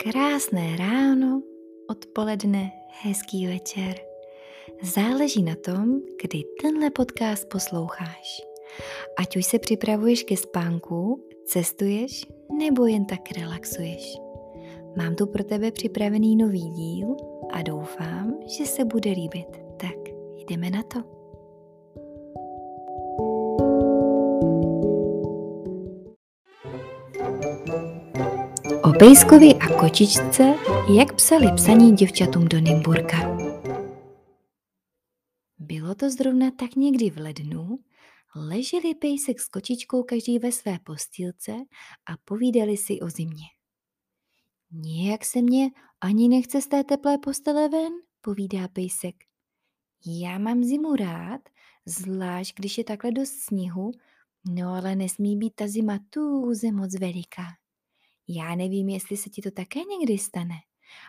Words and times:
Krásné 0.00 0.76
ráno, 0.76 1.42
odpoledne, 1.90 2.72
hezký 3.04 3.46
večer. 3.46 3.94
Záleží 4.82 5.42
na 5.42 5.54
tom, 5.54 6.00
kdy 6.22 6.44
tenhle 6.62 6.90
podcast 6.90 7.48
posloucháš. 7.48 8.40
Ať 9.18 9.36
už 9.36 9.46
se 9.46 9.58
připravuješ 9.58 10.22
ke 10.22 10.36
spánku, 10.36 11.24
cestuješ 11.44 12.26
nebo 12.58 12.86
jen 12.86 13.04
tak 13.04 13.20
relaxuješ. 13.38 14.16
Mám 14.96 15.14
tu 15.14 15.26
pro 15.26 15.44
tebe 15.44 15.70
připravený 15.70 16.36
nový 16.36 16.70
díl 16.70 17.16
a 17.52 17.62
doufám, 17.62 18.38
že 18.58 18.66
se 18.66 18.84
bude 18.84 19.10
líbit. 19.10 19.48
Tak 19.76 19.96
jdeme 20.48 20.70
na 20.70 20.82
to. 20.82 21.19
Pejskovi 29.00 29.54
a 29.54 29.80
kočičce, 29.80 30.42
jak 30.96 31.14
psali 31.16 31.46
psaní 31.56 31.92
děvčatům 31.92 32.48
do 32.48 32.60
Nymburka. 32.60 33.16
Bylo 35.58 35.94
to 35.94 36.10
zrovna 36.10 36.50
tak 36.50 36.76
někdy 36.76 37.10
v 37.10 37.16
lednu, 37.16 37.78
leželi 38.36 38.94
pejsek 38.94 39.40
s 39.40 39.48
kočičkou 39.48 40.02
každý 40.02 40.38
ve 40.38 40.52
své 40.52 40.78
postýlce 40.84 41.52
a 42.06 42.12
povídali 42.24 42.76
si 42.76 43.00
o 43.00 43.10
zimě. 43.10 43.46
Nějak 44.70 45.24
se 45.24 45.42
mě 45.42 45.70
ani 46.00 46.28
nechce 46.28 46.62
z 46.62 46.66
té 46.66 46.84
teplé 46.84 47.18
postele 47.18 47.68
ven, 47.68 47.92
povídá 48.20 48.68
pejsek. 48.68 49.14
Já 50.06 50.38
mám 50.38 50.64
zimu 50.64 50.96
rád, 50.96 51.40
zvlášť 51.86 52.54
když 52.56 52.78
je 52.78 52.84
takhle 52.84 53.10
dost 53.10 53.32
sněhu, 53.32 53.92
no 54.50 54.68
ale 54.68 54.96
nesmí 54.96 55.36
být 55.36 55.54
ta 55.54 55.68
zima 55.68 55.98
tůze 56.10 56.72
moc 56.72 56.98
veliká. 56.98 57.59
Já 58.28 58.54
nevím, 58.54 58.88
jestli 58.88 59.16
se 59.16 59.30
ti 59.30 59.42
to 59.42 59.50
také 59.50 59.80
někdy 59.84 60.18
stane, 60.18 60.54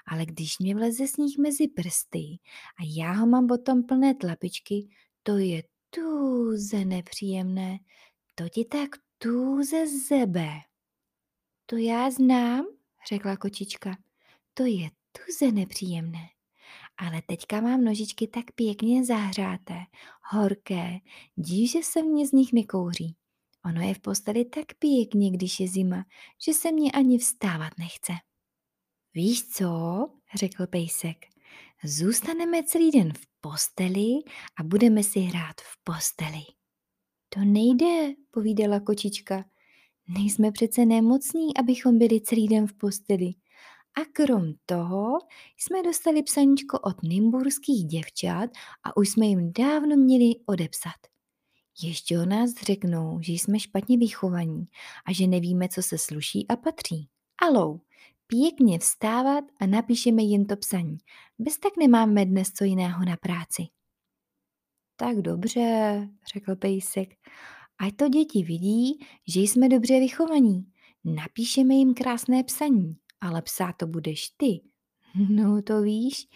ale 0.08 0.26
když 0.26 0.60
mě 0.60 0.76
vleze 0.76 1.08
sníh 1.08 1.38
mezi 1.38 1.68
prsty 1.68 2.40
a 2.80 2.84
já 2.98 3.12
ho 3.12 3.28
mám 3.28 3.48
potom 3.48 3.84
plné 3.84 4.16
tlapičky, 4.16 4.90
to 5.24 5.38
je 5.38 5.64
tůze 5.90 6.86
nepříjemné, 6.86 7.80
to 8.36 8.50
ti 8.50 8.66
tak 8.66 8.90
tůze 9.18 9.86
zebe. 10.10 10.50
To 11.66 11.78
já 11.78 12.12
znám, 12.12 12.66
řekla 13.10 13.38
kočička, 13.38 13.98
to 14.54 14.66
je 14.66 14.90
tuze 15.12 15.52
nepříjemné. 15.52 16.30
Ale 16.98 17.22
teďka 17.22 17.62
mám 17.62 17.84
nožičky 17.84 18.28
tak 18.28 18.46
pěkně 18.56 19.06
zahřáté, 19.06 19.80
horké, 20.32 21.00
dív, 21.36 21.72
že 21.72 21.80
se 21.84 22.04
mě 22.04 22.28
z 22.28 22.32
nich 22.32 22.54
nekouří. 22.54 23.16
Ono 23.66 23.82
je 23.82 23.94
v 23.94 24.00
posteli 24.00 24.46
tak 24.46 24.66
pěkně, 24.80 25.32
když 25.32 25.60
je 25.60 25.68
zima, 25.68 26.06
že 26.46 26.54
se 26.54 26.72
mě 26.72 26.92
ani 26.92 27.18
vstávat 27.18 27.74
nechce. 27.80 28.14
Víš 29.14 29.48
co, 29.48 30.08
řekl 30.36 30.68
pejsek, 30.68 31.18
zůstaneme 31.84 32.64
celý 32.64 32.92
den 32.92 33.14
v 33.14 33.26
posteli 33.42 34.10
a 34.60 34.64
budeme 34.64 35.04
si 35.04 35.20
hrát 35.20 35.62
v 35.62 35.84
posteli. 35.84 36.42
To 37.30 37.40
nejde, 37.40 38.14
povídala 38.32 38.80
kočička. 38.80 39.46
Nejsme 40.08 40.52
přece 40.52 40.86
nemocní, 40.86 41.58
abychom 41.58 41.98
byli 41.98 42.22
celý 42.22 42.48
den 42.48 42.68
v 42.68 42.74
posteli. 42.74 43.34
A 44.02 44.06
krom 44.14 44.54
toho 44.66 45.18
jsme 45.58 45.84
dostali 45.84 46.24
psaníčko 46.24 46.80
od 46.80 47.04
nymburských 47.04 47.86
děvčat 47.86 48.50
a 48.84 48.98
už 48.98 49.10
jsme 49.10 49.26
jim 49.26 49.54
dávno 49.54 49.96
měli 49.96 50.34
odepsat. 50.46 51.12
Ještě 51.84 52.20
o 52.20 52.26
nás 52.26 52.54
řeknou, 52.54 53.22
že 53.22 53.34
jsme 53.34 53.60
špatně 53.60 53.98
vychovaní 53.98 54.68
a 55.06 55.14
že 55.14 55.28
nevíme, 55.28 55.70
co 55.70 55.82
se 55.82 55.98
sluší 55.98 56.48
a 56.48 56.56
patří. 56.56 57.10
Alou, 57.42 57.82
pěkně 58.28 58.80
vstávat 58.80 59.44
a 59.60 59.66
napíšeme 59.66 60.24
jen 60.24 60.46
to 60.46 60.58
psaní. 60.58 60.98
Bez 61.40 61.58
tak 61.58 61.78
nemáme 61.78 62.26
dnes 62.26 62.52
co 62.52 62.64
jiného 62.64 63.06
na 63.06 63.18
práci. 63.18 63.68
Tak 64.96 65.18
dobře, 65.18 66.08
řekl 66.34 66.56
pejsek. 66.56 67.10
Ať 67.80 67.96
to 67.96 68.10
děti 68.10 68.44
vidí, 68.44 69.00
že 69.28 69.42
jsme 69.42 69.70
dobře 69.70 70.00
vychovaní. 70.00 70.72
Napíšeme 71.04 71.74
jim 71.74 71.94
krásné 71.94 72.44
psaní, 72.44 72.98
ale 73.22 73.42
psát 73.42 73.74
to 73.78 73.88
budeš 73.88 74.30
ty. 74.38 74.62
No 75.30 75.62
to 75.62 75.82
víš, 75.82 76.28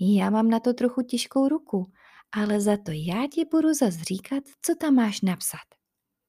já 0.00 0.30
mám 0.30 0.50
na 0.50 0.60
to 0.60 0.74
trochu 0.74 1.02
těžkou 1.02 1.48
ruku 1.48 1.92
ale 2.32 2.60
za 2.60 2.76
to 2.76 2.90
já 2.92 3.26
ti 3.32 3.44
budu 3.44 3.74
zas 3.74 3.94
říkat, 3.94 4.44
co 4.62 4.74
tam 4.74 4.94
máš 4.94 5.20
napsat. 5.20 5.66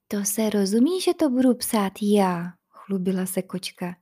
To 0.07 0.25
se 0.25 0.49
rozumí, 0.49 1.01
že 1.01 1.13
to 1.13 1.29
budu 1.29 1.55
psát 1.55 1.93
já, 2.01 2.45
chlubila 2.69 3.25
se 3.25 3.41
kočka. 3.41 3.95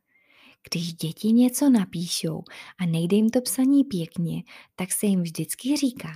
Když 0.69 0.93
děti 0.93 1.27
něco 1.27 1.69
napíšou 1.69 2.43
a 2.79 2.85
nejde 2.85 3.15
jim 3.15 3.29
to 3.29 3.41
psaní 3.41 3.83
pěkně, 3.83 4.43
tak 4.75 4.91
se 4.91 5.05
jim 5.05 5.21
vždycky 5.21 5.77
říká, 5.77 6.09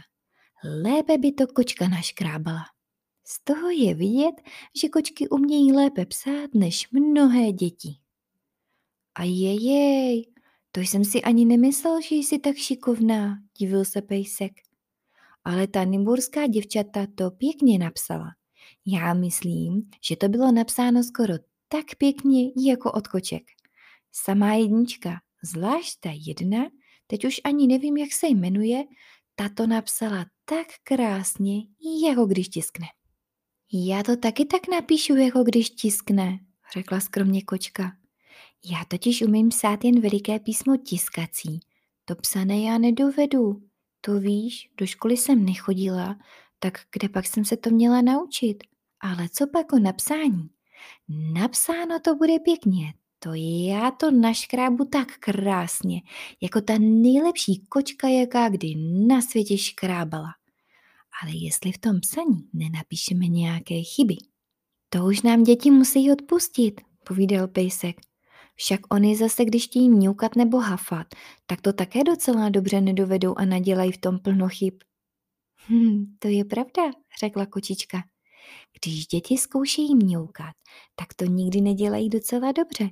lépe 0.83 1.17
by 1.17 1.31
to 1.31 1.47
kočka 1.47 1.87
naškrábala. 1.87 2.65
Z 3.25 3.43
toho 3.43 3.69
je 3.69 3.95
vidět, 3.95 4.35
že 4.81 4.89
kočky 4.89 5.29
umějí 5.29 5.73
lépe 5.73 6.05
psát 6.05 6.49
než 6.53 6.91
mnohé 6.91 7.51
děti. 7.51 7.95
A 9.15 9.23
jejej, 9.23 10.31
to 10.71 10.81
jsem 10.81 11.05
si 11.05 11.21
ani 11.21 11.45
nemyslel, 11.45 12.01
že 12.01 12.15
jsi 12.15 12.39
tak 12.39 12.55
šikovná, 12.55 13.37
divil 13.59 13.85
se 13.85 14.01
pejsek 14.01 14.51
ale 15.43 15.67
ta 15.67 15.83
nymburská 15.83 16.47
děvčata 16.47 17.07
to 17.15 17.31
pěkně 17.31 17.79
napsala. 17.79 18.27
Já 18.85 19.13
myslím, 19.13 19.89
že 20.03 20.15
to 20.15 20.29
bylo 20.29 20.51
napsáno 20.51 21.03
skoro 21.03 21.33
tak 21.67 21.85
pěkně 21.97 22.51
jako 22.57 22.91
od 22.91 23.07
koček. 23.07 23.43
Samá 24.11 24.53
jednička, 24.53 25.15
zvlášť 25.43 25.99
ta 25.99 26.09
jedna, 26.13 26.65
teď 27.07 27.25
už 27.25 27.41
ani 27.43 27.67
nevím, 27.67 27.97
jak 27.97 28.13
se 28.13 28.27
jmenuje, 28.27 28.83
ta 29.35 29.49
to 29.49 29.67
napsala 29.67 30.25
tak 30.45 30.67
krásně, 30.83 31.55
jako 32.07 32.25
když 32.25 32.49
tiskne. 32.49 32.87
Já 33.73 34.03
to 34.03 34.17
taky 34.17 34.45
tak 34.45 34.61
napíšu, 34.67 35.15
jako 35.15 35.43
když 35.43 35.69
tiskne, 35.69 36.39
řekla 36.73 36.99
skromně 36.99 37.41
kočka. 37.41 37.91
Já 38.71 38.85
totiž 38.87 39.21
umím 39.21 39.49
psát 39.49 39.83
jen 39.83 40.01
veliké 40.01 40.39
písmo 40.39 40.77
tiskací. 40.77 41.59
To 42.05 42.15
psané 42.15 42.61
já 42.61 42.77
nedovedu. 42.77 43.68
To 44.01 44.19
víš, 44.19 44.69
do 44.77 44.85
školy 44.85 45.17
jsem 45.17 45.45
nechodila, 45.45 46.15
tak 46.59 46.73
kde 46.93 47.09
pak 47.09 47.25
jsem 47.25 47.45
se 47.45 47.57
to 47.57 47.69
měla 47.69 48.01
naučit? 48.01 48.63
Ale 48.99 49.29
co 49.29 49.47
pak 49.47 49.73
o 49.73 49.79
napsání? 49.79 50.49
Napsáno 51.33 51.99
to 51.99 52.15
bude 52.15 52.39
pěkně, 52.39 52.93
to 53.19 53.29
já 53.67 53.91
to 53.91 54.11
naškrábu 54.11 54.85
tak 54.85 55.07
krásně, 55.17 56.01
jako 56.41 56.61
ta 56.61 56.73
nejlepší 56.79 57.65
kočka, 57.69 58.07
jaká 58.07 58.49
kdy 58.49 58.75
na 59.07 59.21
světě 59.21 59.57
škrábala. 59.57 60.29
Ale 61.21 61.31
jestli 61.35 61.71
v 61.71 61.77
tom 61.77 61.99
psaní 61.99 62.49
nenapíšeme 62.53 63.27
nějaké 63.27 63.81
chyby, 63.81 64.15
to 64.89 65.05
už 65.05 65.21
nám 65.21 65.43
děti 65.43 65.71
musí 65.71 66.11
odpustit, 66.11 66.81
povídal 67.07 67.47
pejsek. 67.47 68.08
Však 68.59 68.79
oni 68.91 69.15
zase, 69.15 69.45
když 69.45 69.65
chtějí 69.65 69.89
mňukat 69.89 70.35
nebo 70.35 70.57
hafat, 70.57 71.07
tak 71.45 71.61
to 71.61 71.73
také 71.73 72.03
docela 72.03 72.49
dobře 72.49 72.81
nedovedou 72.81 73.35
a 73.37 73.45
nadělají 73.45 73.91
v 73.91 73.97
tom 73.97 74.19
plno 74.19 74.49
chyb. 74.49 74.73
Hm, 75.69 76.05
to 76.19 76.27
je 76.27 76.45
pravda, 76.45 76.83
řekla 77.19 77.45
kočička. 77.45 78.03
Když 78.81 79.07
děti 79.07 79.37
zkoušejí 79.37 79.95
mňoukat, 79.95 80.55
tak 80.95 81.13
to 81.13 81.25
nikdy 81.25 81.61
nedělají 81.61 82.09
docela 82.09 82.51
dobře. 82.51 82.89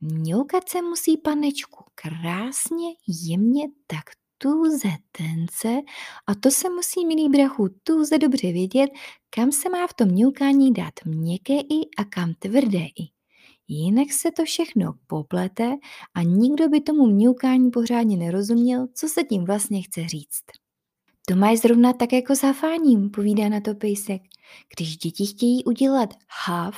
Mňoukat 0.00 0.68
se 0.68 0.82
musí 0.82 1.16
panečku 1.16 1.84
krásně, 1.94 2.88
jemně, 3.28 3.62
tak 3.86 4.04
tuze 4.38 4.88
tence 5.12 5.80
a 6.26 6.34
to 6.34 6.50
se 6.50 6.70
musí, 6.70 7.06
milý 7.06 7.28
brachu, 7.28 7.68
tuze 7.82 8.18
dobře 8.18 8.52
vědět, 8.52 8.90
kam 9.30 9.52
se 9.52 9.68
má 9.68 9.86
v 9.86 9.94
tom 9.94 10.08
mňoukání 10.08 10.72
dát 10.72 10.94
měkké 11.04 11.54
i 11.54 11.88
a 11.98 12.04
kam 12.04 12.34
tvrdé 12.34 12.84
i. 13.00 13.17
Jinak 13.68 14.12
se 14.12 14.30
to 14.32 14.44
všechno 14.44 14.94
poplete 15.06 15.76
a 16.14 16.22
nikdo 16.22 16.68
by 16.68 16.80
tomu 16.80 17.06
mňoukání 17.06 17.70
pořádně 17.70 18.16
nerozuměl, 18.16 18.88
co 18.94 19.08
se 19.08 19.24
tím 19.24 19.44
vlastně 19.44 19.82
chce 19.82 20.08
říct. 20.08 20.44
To 21.28 21.36
máš 21.36 21.58
zrovna 21.58 21.92
tak 21.92 22.12
jako 22.12 22.36
s 22.36 22.42
hafáním, 22.42 23.10
povídá 23.10 23.48
na 23.48 23.60
to 23.60 23.74
pejsek. 23.74 24.22
Když 24.76 24.96
děti 24.96 25.26
chtějí 25.26 25.64
udělat 25.64 26.14
haf, 26.46 26.76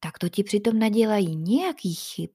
tak 0.00 0.18
to 0.18 0.28
ti 0.28 0.44
přitom 0.44 0.78
nadělají 0.78 1.36
nějaký 1.36 1.94
chyb. 1.94 2.30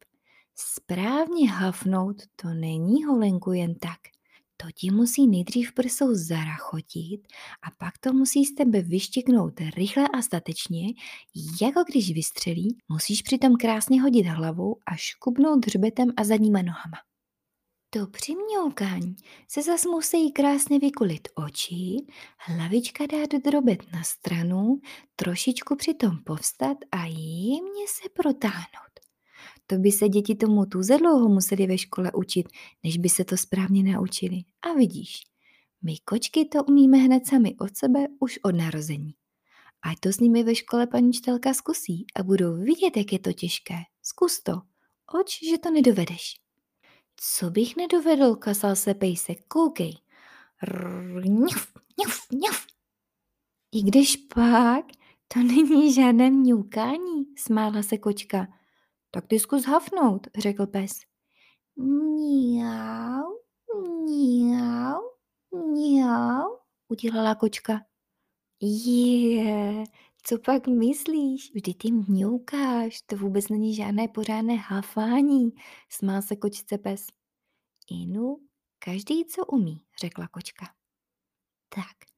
Správně 0.55 1.51
hafnout 1.51 2.21
to 2.35 2.47
není 2.49 3.03
holenku 3.03 3.53
jen 3.53 3.75
tak. 3.75 3.99
To 4.61 4.67
ti 4.75 4.91
musí 4.91 5.27
nejdřív 5.27 5.73
prsou 5.73 6.13
zarachotit 6.13 7.27
a 7.61 7.71
pak 7.77 7.97
to 7.97 8.13
musí 8.13 8.45
z 8.45 8.55
tebe 8.55 8.81
vyštěknout 8.81 9.53
rychle 9.75 10.07
a 10.13 10.21
statečně, 10.21 10.87
jako 11.61 11.83
když 11.89 12.13
vystřelí, 12.13 12.77
musíš 12.89 13.21
přitom 13.21 13.55
krásně 13.55 14.01
hodit 14.01 14.23
hlavou 14.23 14.75
a 14.85 14.95
škubnout 14.95 15.65
hřbetem 15.65 16.09
a 16.17 16.23
zadníma 16.23 16.61
nohama. 16.61 16.97
To 17.89 18.07
při 18.07 18.35
mňoukání 18.35 19.15
se 19.47 19.61
zas 19.61 19.85
musí 19.85 20.31
krásně 20.31 20.79
vykulit 20.79 21.27
oči, 21.35 21.97
hlavička 22.37 23.05
dát 23.05 23.41
drobet 23.43 23.91
na 23.93 24.03
stranu, 24.03 24.79
trošičku 25.15 25.75
přitom 25.75 26.17
povstat 26.25 26.77
a 26.91 27.05
jemně 27.05 27.85
se 27.87 28.09
protáhnout. 28.13 28.88
To 29.69 29.75
by 29.75 29.91
se 29.91 30.09
děti 30.09 30.35
tomu 30.35 30.65
tuze 30.65 30.97
dlouho 30.97 31.29
museli 31.29 31.67
ve 31.67 31.77
škole 31.77 32.11
učit, 32.15 32.47
než 32.83 32.97
by 32.97 33.09
se 33.09 33.23
to 33.25 33.37
správně 33.37 33.83
naučili. 33.83 34.43
A 34.61 34.73
vidíš, 34.73 35.23
my 35.81 35.97
kočky 36.05 36.45
to 36.45 36.63
umíme 36.63 36.97
hned 36.97 37.27
sami 37.27 37.55
od 37.55 37.77
sebe 37.77 38.07
už 38.19 38.39
od 38.43 38.55
narození. 38.55 39.13
Ať 39.81 39.99
to 39.99 40.09
s 40.09 40.19
nimi 40.19 40.43
ve 40.43 40.55
škole 40.55 40.87
paní 40.87 41.13
čtelka 41.13 41.53
zkusí 41.53 42.05
a 42.15 42.23
budou 42.23 42.57
vidět, 42.57 42.97
jak 42.97 43.13
je 43.13 43.19
to 43.19 43.33
těžké. 43.33 43.75
Zkus 44.01 44.43
to. 44.43 44.61
Oč, 45.19 45.39
že 45.49 45.57
to 45.57 45.71
nedovedeš. 45.71 46.35
Co 47.15 47.49
bych 47.49 47.75
nedovedl, 47.75 48.35
kasal 48.35 48.75
se 48.75 48.93
pejsek, 48.93 49.47
koukej. 49.47 49.97
Rňuf, 50.63 51.73
ňuf, 51.99 52.19
ňuf. 52.31 52.65
I 53.71 53.81
když 53.81 54.17
pak 54.17 54.85
to 55.27 55.39
není 55.39 55.93
žádné 55.93 56.29
mňukání, 56.29 57.25
smála 57.37 57.83
se 57.83 57.97
kočka. 57.97 58.58
Tak 59.11 59.27
ty 59.27 59.39
zkus 59.39 59.65
hafnout, 59.65 60.27
řekl 60.37 60.67
pes. 60.67 60.91
Mňau, 61.75 63.23
mňau, 63.75 65.01
mňau, 65.51 66.57
udělala 66.87 67.35
kočka. 67.35 67.81
Je, 68.61 69.83
co 70.23 70.39
pak 70.45 70.67
myslíš? 70.67 71.51
Vždy 71.55 71.73
ty 71.73 71.91
mňoukáš, 71.91 73.01
to 73.01 73.15
vůbec 73.15 73.49
není 73.49 73.75
žádné 73.75 74.07
pořádné 74.07 74.55
hafání, 74.55 75.51
smál 75.89 76.21
se 76.21 76.35
kočce 76.35 76.77
pes. 76.77 77.07
Inu, 77.91 78.37
každý, 78.79 79.25
co 79.25 79.45
umí, 79.45 79.85
řekla 80.01 80.27
kočka. 80.27 80.65
Tak, 81.69 82.08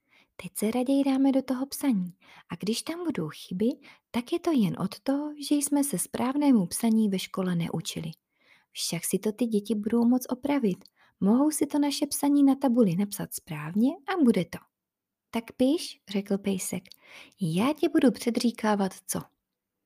teď 0.44 0.52
se 0.58 0.72
raději 0.72 1.04
dáme 1.04 1.32
do 1.32 1.42
toho 1.42 1.66
psaní 1.66 2.14
a 2.50 2.56
když 2.56 2.82
tam 2.82 3.04
budou 3.04 3.30
chyby, 3.30 3.68
tak 4.12 4.34
je 4.34 4.40
to 4.40 4.52
jen 4.52 4.76
od 4.80 5.00
toho, 5.00 5.34
že 5.50 5.56
jsme 5.56 5.84
se 5.84 5.98
správnému 5.98 6.68
psaní 6.68 7.10
ve 7.10 7.20
škole 7.20 7.56
neučili. 7.56 8.12
Však 8.72 9.06
si 9.06 9.20
to 9.20 9.32
ty 9.32 9.46
děti 9.46 9.76
budou 9.76 10.06
moc 10.06 10.26
opravit. 10.30 10.86
Mohou 11.20 11.52
si 11.52 11.68
to 11.68 11.80
naše 11.80 12.08
psaní 12.08 12.44
na 12.44 12.56
tabuli 12.56 12.96
napsat 12.96 13.34
správně 13.34 13.90
a 14.08 14.24
bude 14.24 14.46
to. 14.46 14.58
Tak 15.30 15.44
píš, 15.58 16.02
řekl 16.10 16.38
pejsek, 16.38 16.84
já 17.42 17.74
tě 17.74 17.90
budu 17.90 18.12
předříkávat 18.12 18.92
co. 19.08 19.22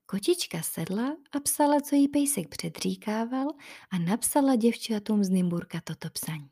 Kočička 0.05 0.61
sedla 0.61 1.17
a 1.31 1.39
psala, 1.39 1.81
co 1.81 1.95
jí 1.95 2.07
pejsek 2.07 2.47
předříkával 2.49 3.47
a 3.89 3.97
napsala 3.97 4.55
děvčatům 4.55 5.23
z 5.23 5.29
Nymburka 5.29 5.81
toto 5.83 6.09
psaní. 6.09 6.49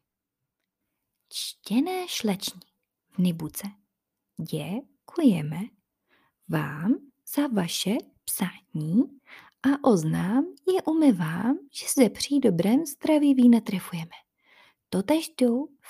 Čtěné 1.29 2.07
šleční 2.07 2.61
v 3.09 3.17
Nibuce, 3.17 3.82
děkujeme 4.37 5.59
vám 6.47 6.95
za 7.35 7.47
vaše 7.47 7.97
psání 8.25 9.03
a 9.63 9.83
oznám 9.83 10.45
je 10.73 10.81
umyvám, 10.81 11.57
že 11.71 11.85
se 11.87 12.09
při 12.09 12.39
dobrém 12.39 12.85
zdraví 12.85 13.33
vína 13.33 13.61
trefujeme. 13.61 14.11
Totež 14.89 15.31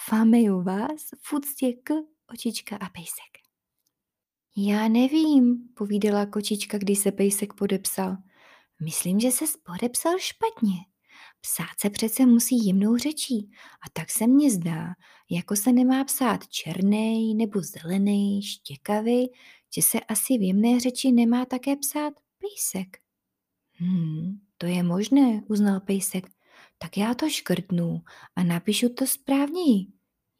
fameju 0.09 0.61
vás 0.63 1.01
v 1.21 1.33
úctě 1.33 1.73
k 1.83 1.93
očička 2.33 2.75
a 2.75 2.89
pejsek. 2.89 3.43
Já 4.57 4.87
nevím, 4.87 5.69
povídala 5.73 6.25
kočička, 6.25 6.77
když 6.77 6.99
se 6.99 7.11
pejsek 7.11 7.53
podepsal. 7.53 8.17
Myslím, 8.83 9.19
že 9.19 9.31
se 9.31 9.45
podepsal 9.63 10.13
špatně. 10.17 10.92
Psát 11.45 11.79
se 11.81 11.89
přece 11.89 12.25
musí 12.25 12.67
jemnou 12.67 12.97
řečí 12.97 13.51
a 13.85 13.89
tak 13.93 14.11
se 14.11 14.27
mně 14.27 14.51
zdá, 14.51 14.93
jako 15.29 15.55
se 15.55 15.73
nemá 15.73 16.03
psát 16.03 16.47
černý 16.47 17.35
nebo 17.35 17.61
zelený, 17.61 18.41
štěkavý, 18.41 19.29
že 19.75 19.81
se 19.81 19.99
asi 19.99 20.37
v 20.37 20.41
jemné 20.41 20.79
řeči 20.79 21.11
nemá 21.11 21.45
také 21.45 21.75
psát 21.75 22.13
pejsek. 22.39 22.97
Hmm, 23.73 24.39
to 24.57 24.65
je 24.65 24.83
možné, 24.83 25.43
uznal 25.47 25.79
pejsek. 25.79 26.29
Tak 26.77 26.97
já 26.97 27.13
to 27.13 27.29
škrtnu 27.29 28.01
a 28.35 28.43
napíšu 28.43 28.89
to 28.89 29.07
správněji. 29.07 29.87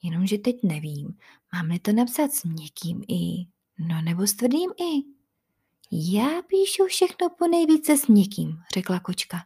Jenomže 0.04 0.38
teď 0.38 0.56
nevím, 0.64 1.18
máme 1.54 1.80
to 1.80 1.92
napsat 1.92 2.34
s 2.34 2.44
měkkým 2.44 3.04
i, 3.08 3.48
no 3.80 4.02
nebo 4.02 4.28
s 4.28 4.34
tvrdým 4.34 4.70
i. 4.70 5.04
Já 5.92 6.42
píšu 6.42 6.86
všechno 6.88 7.30
po 7.30 7.48
nejvíce 7.48 7.98
s 7.98 8.08
měkkým, 8.08 8.58
řekla 8.74 9.00
kočka. 9.00 9.38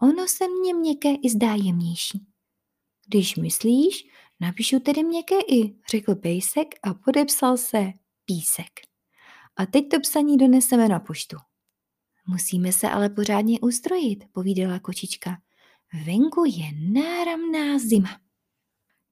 Ono 0.00 0.28
se 0.28 0.48
mně 0.48 0.74
měkké 0.74 1.14
i 1.14 1.30
zdá 1.30 1.54
jemnější. 1.54 2.26
Když 3.06 3.36
myslíš, 3.36 4.04
napíšu 4.40 4.80
tedy 4.80 5.04
měkké 5.04 5.40
i, 5.48 5.76
řekl 5.90 6.14
pejsek 6.14 6.66
a 6.82 6.94
podepsal 6.94 7.56
se 7.56 7.92
písek. 8.24 8.80
A 9.56 9.66
teď 9.66 9.88
to 9.88 10.00
psaní 10.00 10.36
doneseme 10.36 10.88
na 10.88 11.00
poštu. 11.00 11.36
Musíme 12.26 12.72
se 12.72 12.90
ale 12.90 13.10
pořádně 13.10 13.60
ustrojit, 13.60 14.24
povídala 14.32 14.78
kočička. 14.78 15.38
Venku 16.06 16.44
je 16.46 16.92
náramná 16.92 17.78
zima. 17.78 18.20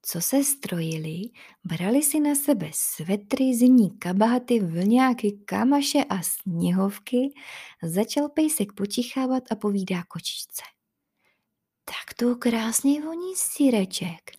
Co 0.03 0.21
se 0.21 0.45
strojili, 0.45 1.23
brali 1.65 2.03
si 2.03 2.21
na 2.21 2.35
sebe 2.35 2.71
svetry, 2.75 3.55
zimní 3.55 3.99
kabáty, 3.99 4.61
vlňáky, 4.61 5.33
kamaše 5.45 6.05
a 6.05 6.23
sněhovky, 6.23 7.35
začal 7.83 8.29
pejsek 8.29 8.73
počichávat 8.73 9.43
a 9.51 9.55
povídá 9.55 10.03
kočičce. 10.09 10.63
Tak 11.85 12.15
to 12.17 12.37
krásně 12.37 13.03
voní 13.03 13.37
síreček. 13.37 14.31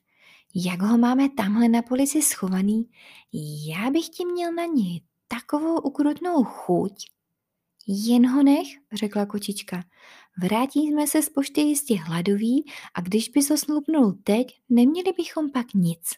Jak 0.56 0.81
ho 0.81 0.98
máme 0.98 1.30
tamhle 1.30 1.69
na 1.69 1.81
polici 1.81 2.22
schovaný, 2.22 2.90
já 3.68 3.90
bych 3.90 4.10
ti 4.10 4.25
měl 4.25 4.54
na 4.54 4.66
něj 4.66 5.02
takovou 5.28 5.80
ukrutnou 5.80 6.44
chuť. 6.44 6.94
Jen 7.88 8.28
ho 8.28 8.44
nech, 8.44 8.68
řekla 8.94 9.25
kočička. 9.25 9.83
Vrátíme 10.44 11.07
se 11.07 11.22
z 11.22 11.30
pošty 11.30 11.62
jistě 11.62 11.95
hladoví 11.95 12.66
a 12.94 13.01
když 13.01 13.30
by 13.30 13.42
se 13.42 13.57
slupnul 13.57 14.18
teď, 14.24 14.48
neměli 14.69 15.12
bychom 15.18 15.51
pak 15.51 15.74
nic. 15.74 16.10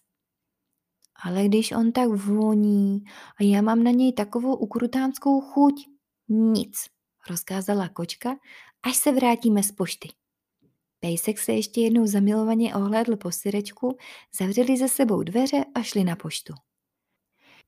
Ale 1.24 1.46
když 1.46 1.72
on 1.72 1.92
tak 1.92 2.10
voní 2.10 3.04
a 3.40 3.44
já 3.44 3.62
mám 3.62 3.84
na 3.84 3.92
něj 3.92 4.14
takovou 4.14 4.56
ukrutánskou 4.56 5.42
chuť, 5.42 5.86
nic, 6.30 6.86
rozkázala 7.30 7.90
kočka, 7.90 8.36
až 8.84 8.96
se 8.96 9.12
vrátíme 9.12 9.64
z 9.64 9.72
pošty. 9.72 10.10
Pejsek 11.00 11.40
se 11.40 11.54
ještě 11.54 11.82
jednou 11.82 12.08
zamilovaně 12.08 12.76
ohlédl 12.76 13.18
po 13.18 13.32
syrečku, 13.32 13.98
zavřeli 14.40 14.78
za 14.78 14.88
sebou 14.88 15.24
dveře 15.24 15.66
a 15.76 15.82
šli 15.82 16.04
na 16.04 16.16
poštu. 16.16 16.54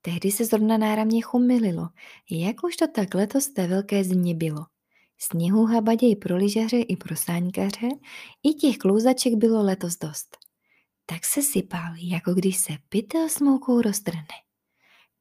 Tehdy 0.05 0.31
se 0.31 0.45
zrovna 0.45 0.77
náramně 0.77 1.21
chumililo, 1.21 1.89
jak 2.31 2.63
už 2.63 2.75
to 2.75 2.87
tak 2.87 3.13
letos 3.13 3.47
té 3.47 3.67
velké 3.67 4.03
zimě 4.03 4.35
bylo. 4.35 4.65
Sněhu 5.17 5.65
habaděj 5.65 6.15
pro 6.15 6.37
lyžaře 6.37 6.77
i 6.77 6.95
pro 6.95 7.15
sáňkaře, 7.15 7.87
i 8.43 8.53
těch 8.53 8.77
klouzaček 8.77 9.33
bylo 9.33 9.63
letos 9.63 9.97
dost. 9.97 10.37
Tak 11.05 11.25
se 11.25 11.41
sypal, 11.41 11.93
jako 11.97 12.33
když 12.33 12.57
se 12.57 12.73
pytel 12.89 13.29
s 13.29 13.39
moukou 13.39 13.81
roztrhne. 13.81 14.25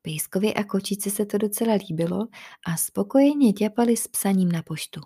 Pejskovi 0.02 0.54
a 0.54 0.64
kočice 0.64 1.10
se 1.10 1.26
to 1.26 1.38
docela 1.38 1.74
líbilo 1.74 2.26
a 2.66 2.76
spokojeně 2.76 3.52
ťapali 3.52 3.96
s 3.96 4.08
psaním 4.08 4.52
na 4.52 4.62
poštu. 4.62 5.00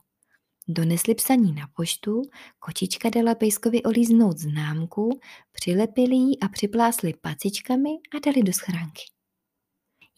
Donesli 0.69 1.15
psaní 1.15 1.53
na 1.53 1.69
poštu, 1.77 2.23
kočička 2.59 3.11
dala 3.11 3.35
pejskovi 3.35 3.83
olíznout 3.83 4.39
známku, 4.39 5.21
přilepili 5.53 6.17
ji 6.17 6.39
a 6.39 6.49
připlásli 6.49 7.15
pacičkami 7.21 7.91
a 7.91 8.19
dali 8.27 8.43
do 8.43 8.53
schránky. 8.53 9.18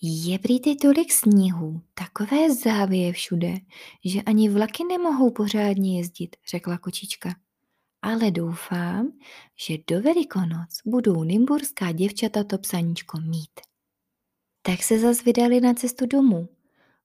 Je 0.02 0.38
prý 0.38 0.61
tolik 0.76 1.12
sněhu, 1.12 1.80
takové 1.95 2.54
závěje 2.54 3.12
všude, 3.12 3.54
že 4.04 4.23
ani 4.23 4.49
vlaky 4.49 4.85
nemohou 4.85 5.30
pořádně 5.30 5.99
jezdit, 5.99 6.37
řekla 6.50 6.78
kočička. 6.78 7.35
Ale 8.02 8.30
doufám, 8.30 9.12
že 9.66 9.75
do 9.87 10.02
Velikonoc 10.02 10.80
budou 10.87 11.25
nymburská 11.25 11.92
děvčata 11.92 12.45
to 12.45 12.59
psaníčko 12.59 13.21
mít. 13.21 13.61
Tak 14.62 14.83
se 14.83 14.99
zas 14.99 15.25
vydali 15.25 15.61
na 15.61 15.75
cestu 15.75 16.07
domů. 16.07 16.49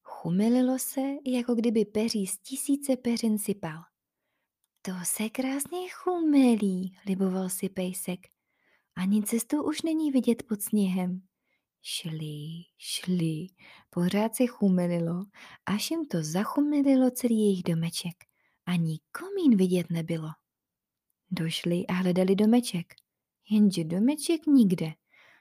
Chumililo 0.03 0.79
se, 0.79 1.01
jako 1.25 1.55
kdyby 1.55 1.85
peří 1.85 2.27
z 2.27 2.37
tisíce 2.37 2.97
peřin 2.97 3.37
sypal. 3.37 3.83
To 4.81 4.91
se 5.03 5.29
krásně 5.29 5.89
chumelí, 5.89 6.97
liboval 7.05 7.49
si 7.49 7.69
pejsek. 7.69 8.19
Ani 8.95 9.23
cestu 9.23 9.63
už 9.63 9.81
není 9.81 10.11
vidět 10.11 10.43
pod 10.43 10.61
sněhem. 10.61 11.21
Šli, 11.87 12.63
šli, 12.77 13.47
pořád 13.89 14.35
se 14.35 14.47
chumelilo, 14.47 15.25
až 15.65 15.91
jim 15.91 16.05
to 16.05 16.23
zachumelilo 16.23 17.11
celý 17.11 17.39
jejich 17.39 17.63
domeček. 17.63 18.15
Ani 18.65 18.99
komín 19.11 19.57
vidět 19.57 19.89
nebylo. 19.89 20.29
Došli 21.31 21.87
a 21.87 21.93
hledali 21.93 22.35
domeček, 22.35 22.93
jenže 23.49 23.83
domeček 23.83 24.47
nikde. 24.47 24.93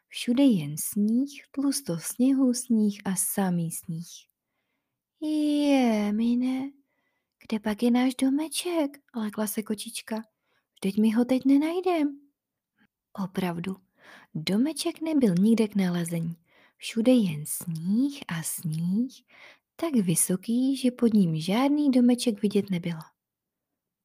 Všude 0.08 0.42
jen 0.42 0.76
sníh, 0.78 1.42
tlusto 1.50 1.98
sněhu, 1.98 2.54
sníh 2.54 3.00
a 3.04 3.16
samý 3.16 3.70
sníh. 3.70 4.08
Je, 5.20 6.12
mine, 6.12 6.70
kde 7.46 7.60
pak 7.60 7.82
je 7.82 7.90
náš 7.90 8.14
domeček? 8.14 8.98
Lekla 9.16 9.46
se 9.46 9.62
kočička. 9.62 10.22
Vždyť 10.74 10.98
my 10.98 11.10
ho 11.10 11.24
teď 11.24 11.44
nenajdem. 11.44 12.20
Opravdu, 13.12 13.76
Domeček 14.34 15.00
nebyl 15.00 15.34
nikde 15.38 15.68
k 15.68 15.74
nalezení. 15.74 16.36
Všude 16.76 17.12
jen 17.12 17.46
sníh 17.46 18.20
a 18.28 18.42
sníh, 18.42 19.12
tak 19.76 19.94
vysoký, 19.94 20.76
že 20.76 20.90
pod 20.90 21.14
ním 21.14 21.40
žádný 21.40 21.90
domeček 21.90 22.42
vidět 22.42 22.70
nebylo. 22.70 23.00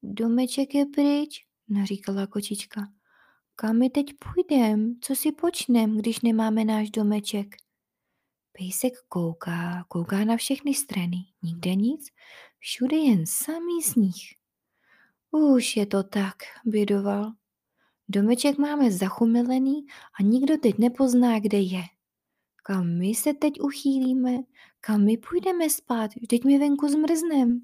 Domeček 0.03 0.75
je 0.75 0.85
pryč, 0.85 1.45
naříkala 1.67 2.27
kočička. 2.27 2.81
Kam 3.55 3.77
my 3.77 3.89
teď 3.89 4.05
půjdem? 4.13 4.95
Co 5.01 5.15
si 5.15 5.31
počnem, 5.31 5.97
když 5.97 6.21
nemáme 6.21 6.65
náš 6.65 6.89
domeček? 6.89 7.55
Pejsek 8.51 8.93
kouká, 9.07 9.85
kouká 9.87 10.23
na 10.23 10.37
všechny 10.37 10.73
strany. 10.73 11.17
Nikde 11.43 11.75
nic, 11.75 12.07
všude 12.59 12.97
jen 12.97 13.25
samý 13.25 13.81
sníh. 13.83 14.33
Už 15.31 15.77
je 15.77 15.85
to 15.85 16.03
tak, 16.03 16.35
bědoval. 16.65 17.33
Domeček 18.09 18.57
máme 18.57 18.91
zachumelený 18.91 19.85
a 20.19 20.23
nikdo 20.23 20.57
teď 20.57 20.77
nepozná, 20.77 21.39
kde 21.39 21.59
je. 21.59 21.81
Kam 22.63 22.97
my 22.97 23.15
se 23.15 23.33
teď 23.33 23.61
uchýlíme? 23.61 24.37
Kam 24.81 25.05
my 25.05 25.17
půjdeme 25.17 25.69
spát? 25.69 26.15
Vždyť 26.15 26.43
my 26.43 26.59
venku 26.59 26.87
zmrznem. 26.87 27.61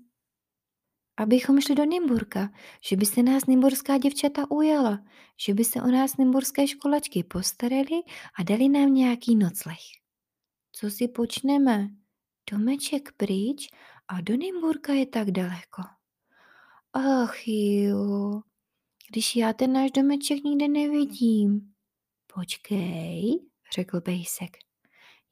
Abychom 1.18 1.62
šli 1.62 1.76
do 1.76 1.86
Nymburka, 1.86 2.50
že 2.90 2.96
by 2.96 3.06
se 3.06 3.24
nás 3.24 3.46
nymburská 3.46 3.98
děvčata 3.98 4.52
ujala, 4.52 5.06
že 5.46 5.54
by 5.54 5.64
se 5.64 5.82
o 5.82 5.88
nás 5.88 6.18
nymburské 6.18 6.68
školačky 6.68 7.24
postarali 7.24 8.02
a 8.40 8.44
dali 8.44 8.70
nám 8.70 8.94
nějaký 8.94 9.36
nocleh. 9.36 9.80
Co 10.72 10.90
si 10.90 11.08
počneme? 11.08 11.90
Domeček 12.52 13.12
pryč 13.12 13.70
a 14.08 14.22
do 14.22 14.38
Nymburka 14.38 14.94
je 14.94 15.06
tak 15.06 15.32
daleko. 15.32 15.82
Ach 16.94 17.48
jo, 17.48 18.42
když 19.10 19.36
já 19.36 19.54
ten 19.54 19.74
náš 19.74 19.92
domeček 19.92 20.44
nikde 20.44 20.68
nevidím. 20.68 21.62
Počkej, 22.36 23.40
řekl 23.76 24.02
pejsek. 24.02 24.58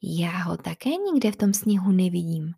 Já 0.02 0.38
ho 0.38 0.58
také 0.58 0.90
nikde 0.90 1.32
v 1.32 1.36
tom 1.36 1.54
sněhu 1.54 1.92
nevidím, 1.92 2.54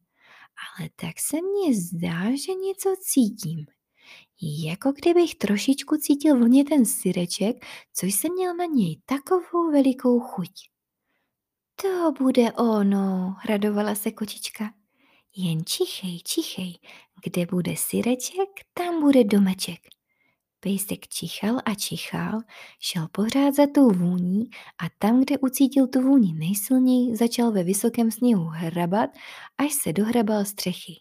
ale 0.79 0.89
tak 0.95 1.19
se 1.19 1.37
mně 1.41 1.75
zdá, 1.75 2.35
že 2.35 2.53
něco 2.53 2.95
cítím. 3.01 3.65
Jako 4.41 4.91
kdybych 4.91 5.35
trošičku 5.35 5.97
cítil 5.97 6.39
vlně 6.39 6.63
ten 6.63 6.85
syreček, 6.85 7.65
co 7.93 8.05
jsem 8.05 8.33
měl 8.33 8.55
na 8.55 8.65
něj 8.65 9.01
takovou 9.05 9.71
velikou 9.71 10.19
chuť. 10.19 10.51
To 11.75 12.11
bude 12.23 12.51
ono, 12.51 13.35
radovala 13.49 13.95
se 13.95 14.11
kočička. 14.11 14.73
Jen 15.35 15.65
čichej, 15.65 16.19
čichej, 16.19 16.79
kde 17.23 17.45
bude 17.45 17.75
syreček, 17.77 18.49
tam 18.73 19.01
bude 19.01 19.23
domeček. 19.23 19.94
Pejsek 20.65 21.07
čichal 21.07 21.57
a 21.65 21.75
čichal, 21.75 22.39
šel 22.79 23.07
pořád 23.11 23.55
za 23.55 23.67
tou 23.75 23.89
vůní 23.89 24.49
a 24.83 24.85
tam, 24.99 25.21
kde 25.21 25.37
ucítil 25.37 25.87
tu 25.87 26.01
vůni 26.01 26.33
nejsilněji, 26.33 27.15
začal 27.15 27.51
ve 27.51 27.63
vysokém 27.63 28.11
sněhu 28.11 28.43
hrabat, 28.43 29.09
až 29.57 29.73
se 29.73 29.93
dohrabal 29.93 30.45
střechy. 30.45 30.93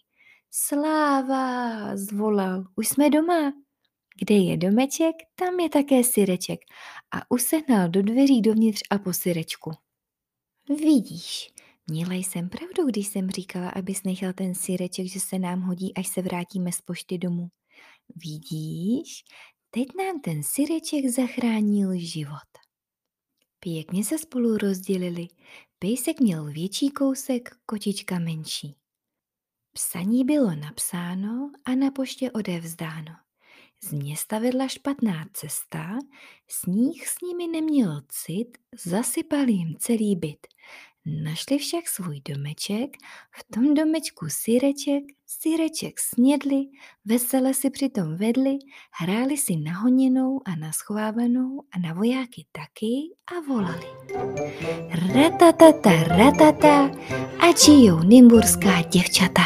Sláva, 0.50 1.96
zvolal, 1.96 2.64
už 2.76 2.88
jsme 2.88 3.10
doma. 3.10 3.52
Kde 4.20 4.34
je 4.34 4.56
domeček, 4.56 5.16
tam 5.34 5.60
je 5.60 5.68
také 5.68 6.04
syreček 6.04 6.60
a 7.10 7.30
usehnal 7.30 7.88
do 7.88 8.02
dveří 8.02 8.40
dovnitř 8.40 8.80
a 8.90 8.98
po 8.98 9.12
syrečku. 9.12 9.70
Vidíš, 10.68 11.52
měla 11.86 12.14
jsem 12.14 12.48
pravdu, 12.48 12.86
když 12.86 13.06
jsem 13.06 13.30
říkala, 13.30 13.68
abys 13.68 14.02
nechal 14.02 14.32
ten 14.32 14.54
syreček, 14.54 15.06
že 15.06 15.20
se 15.20 15.38
nám 15.38 15.60
hodí, 15.60 15.94
až 15.94 16.08
se 16.08 16.22
vrátíme 16.22 16.72
z 16.72 16.80
pošty 16.80 17.18
domů. 17.18 17.48
Vidíš, 18.16 19.24
teď 19.74 19.88
nám 19.98 20.20
ten 20.20 20.42
syreček 20.42 21.08
zachránil 21.08 21.90
život. 21.94 22.50
Pěkně 23.60 24.04
se 24.04 24.18
spolu 24.18 24.58
rozdělili. 24.58 25.28
Pejsek 25.78 26.20
měl 26.20 26.44
větší 26.44 26.90
kousek, 26.90 27.56
kočička 27.66 28.18
menší. 28.18 28.76
Psaní 29.72 30.24
bylo 30.24 30.54
napsáno 30.54 31.50
a 31.64 31.74
na 31.74 31.90
poště 31.90 32.30
odevzdáno. 32.30 33.12
Z 33.84 33.92
města 33.92 34.38
vedla 34.38 34.68
špatná 34.68 35.26
cesta, 35.32 35.98
sníh 36.48 37.08
s 37.08 37.20
nimi 37.20 37.46
neměl 37.46 38.00
cit, 38.08 38.58
zasypal 38.84 39.48
jim 39.48 39.76
celý 39.78 40.16
byt. 40.16 40.46
Našli 41.06 41.58
však 41.58 41.88
svůj 41.88 42.20
domeček, 42.28 42.96
v 43.32 43.54
tom 43.54 43.74
domečku 43.74 44.26
syreček, 44.28 45.04
syreček 45.26 46.00
snědli, 46.00 46.60
vesele 47.04 47.54
si 47.54 47.70
přitom 47.70 48.16
vedli, 48.16 48.58
hráli 49.00 49.36
si 49.36 49.56
na 49.56 49.72
honěnou 49.78 50.40
a 50.44 50.56
na 50.56 50.72
schovávanou 50.72 51.62
a 51.72 51.78
na 51.78 51.94
vojáky 51.94 52.46
taky 52.52 52.94
a 53.36 53.40
volali. 53.48 53.86
Ratatata, 55.14 56.04
ratata 56.04 56.90
a 57.38 57.52
čijou 57.52 58.02
nymburská 58.02 58.82
děvčata. 58.82 59.42